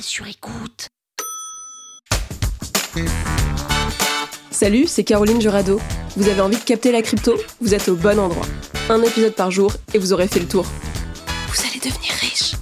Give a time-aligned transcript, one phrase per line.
[0.00, 0.88] Sur écoute.
[4.50, 5.80] Salut, c'est Caroline Jurado.
[6.16, 7.34] Vous avez envie de capter la crypto?
[7.60, 8.46] Vous êtes au bon endroit.
[8.88, 10.64] Un épisode par jour et vous aurez fait le tour.
[11.48, 12.54] Vous allez devenir riche.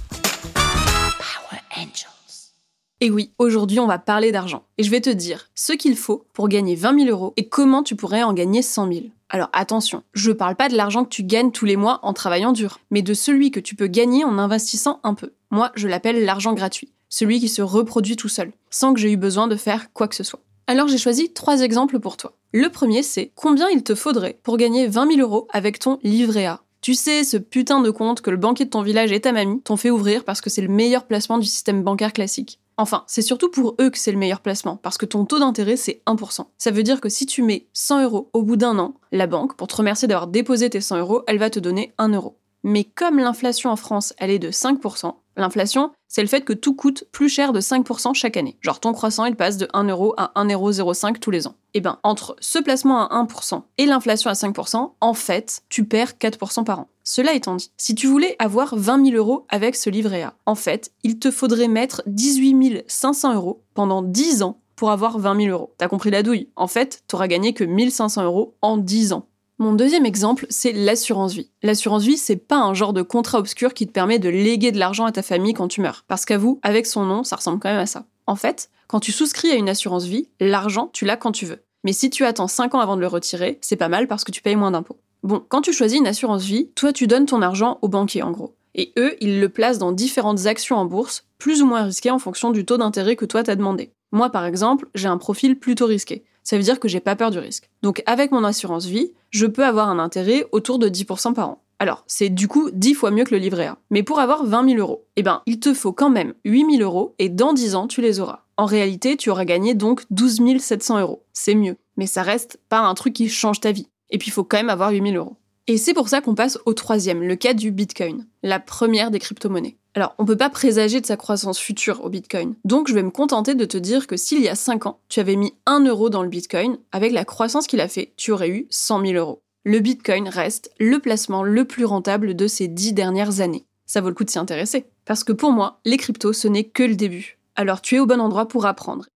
[0.53, 2.53] Power Angels.
[3.01, 4.63] Et oui, aujourd'hui on va parler d'argent.
[4.77, 7.83] Et je vais te dire ce qu'il faut pour gagner 20 000 euros et comment
[7.83, 9.05] tu pourrais en gagner 100 000.
[9.29, 12.53] Alors attention, je parle pas de l'argent que tu gagnes tous les mois en travaillant
[12.53, 15.33] dur, mais de celui que tu peux gagner en investissant un peu.
[15.51, 19.15] Moi, je l'appelle l'argent gratuit, celui qui se reproduit tout seul, sans que j'ai eu
[19.15, 20.41] besoin de faire quoi que ce soit.
[20.67, 22.33] Alors j'ai choisi trois exemples pour toi.
[22.51, 26.45] Le premier, c'est combien il te faudrait pour gagner 20 000 euros avec ton livret
[26.45, 26.61] A?
[26.81, 29.61] Tu sais, ce putain de compte que le banquier de ton village et ta mamie
[29.61, 32.59] t'ont fait ouvrir parce que c'est le meilleur placement du système bancaire classique.
[32.75, 35.77] Enfin, c'est surtout pour eux que c'est le meilleur placement, parce que ton taux d'intérêt,
[35.77, 36.47] c'est 1%.
[36.57, 39.55] Ça veut dire que si tu mets 100 euros au bout d'un an, la banque,
[39.55, 42.37] pour te remercier d'avoir déposé tes 100 euros, elle va te donner 1 euro.
[42.63, 46.75] Mais comme l'inflation en France, elle est de 5%, l'inflation, c'est le fait que tout
[46.75, 48.57] coûte plus cher de 5% chaque année.
[48.61, 51.55] Genre ton croissant, il passe de 1 euro à 1,05€ tous les ans.
[51.73, 56.13] Et ben, entre ce placement à 1% et l'inflation à 5%, en fait, tu perds
[56.13, 56.87] 4% par an.
[57.03, 60.55] Cela étant dit, si tu voulais avoir 20 000 euros avec ce livret A, en
[60.55, 65.51] fait, il te faudrait mettre 18 500 euros pendant 10 ans pour avoir 20 000
[65.51, 65.73] euros.
[65.77, 66.49] T'as compris la douille?
[66.55, 69.27] En fait, t'auras gagné que 1500 euros en 10 ans.
[69.57, 71.49] Mon deuxième exemple, c'est l'assurance vie.
[71.63, 74.79] L'assurance vie, c'est pas un genre de contrat obscur qui te permet de léguer de
[74.79, 76.03] l'argent à ta famille quand tu meurs.
[76.09, 78.05] Parce qu'à vous, avec son nom, ça ressemble quand même à ça.
[78.27, 81.63] En fait, quand tu souscris à une assurance vie, l'argent, tu l'as quand tu veux.
[81.85, 84.31] Mais si tu attends 5 ans avant de le retirer, c'est pas mal parce que
[84.33, 84.99] tu payes moins d'impôts.
[85.23, 88.31] Bon, quand tu choisis une assurance vie, toi tu donnes ton argent au banquier en
[88.31, 88.57] gros.
[88.73, 92.19] Et eux, ils le placent dans différentes actions en bourse, plus ou moins risquées en
[92.19, 93.93] fonction du taux d'intérêt que toi t'as demandé.
[94.11, 97.31] Moi par exemple, j'ai un profil plutôt risqué ça veut dire que j'ai pas peur
[97.31, 97.69] du risque.
[97.81, 101.61] Donc avec mon assurance vie, je peux avoir un intérêt autour de 10% par an.
[101.79, 103.77] Alors, c'est du coup 10 fois mieux que le livret A.
[103.89, 106.83] Mais pour avoir 20 000 euros, eh ben, il te faut quand même 8 000
[106.83, 108.45] euros et dans 10 ans, tu les auras.
[108.55, 111.23] En réalité, tu auras gagné donc 12 700 euros.
[111.33, 111.75] C'est mieux.
[111.97, 113.89] Mais ça reste pas un truc qui change ta vie.
[114.09, 115.35] Et puis, il faut quand même avoir 8 000 euros.
[115.67, 119.17] Et c'est pour ça qu'on passe au troisième, le cas du Bitcoin, la première des
[119.17, 119.77] crypto-monnaies.
[119.95, 122.53] Alors, on peut pas présager de sa croissance future au Bitcoin.
[122.65, 125.19] Donc, je vais me contenter de te dire que s'il y a 5 ans, tu
[125.19, 128.49] avais mis 1 euro dans le Bitcoin, avec la croissance qu'il a fait, tu aurais
[128.49, 129.41] eu 100 000 euros.
[129.63, 133.65] Le Bitcoin reste le placement le plus rentable de ces 10 dernières années.
[133.87, 134.85] Ça vaut le coup de s'y intéresser.
[135.03, 137.39] Parce que pour moi, les cryptos, ce n'est que le début.
[137.55, 139.07] Alors, tu es au bon endroit pour apprendre.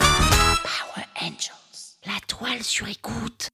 [0.00, 1.98] Power Angels.
[2.04, 3.48] La toile sur écoute.